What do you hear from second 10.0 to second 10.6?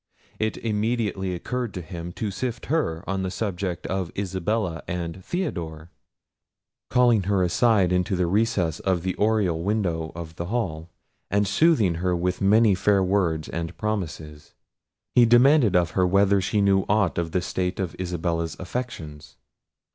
of the